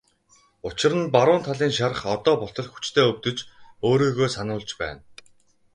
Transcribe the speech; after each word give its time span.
Учир 0.67 0.91
нь 0.99 1.11
баруун 1.15 1.41
талын 1.47 1.71
шарх 1.77 1.99
одоо 2.15 2.35
болтол 2.41 2.67
хүчтэй 2.71 3.05
өвдөж 3.11 3.37
өөрийгөө 3.87 4.27
сануулж 4.35 4.69
байна. 4.81 4.99